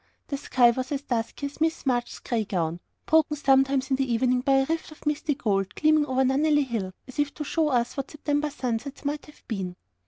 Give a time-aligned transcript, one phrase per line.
[0.29, 4.41] The sky was as dusky as Miss March's grey gown; broken sometimes in the evening
[4.41, 7.95] by a rift of misty gold, gleaming over Nunnely Hill, as if to show us
[7.95, 9.75] what September sunsets might have been.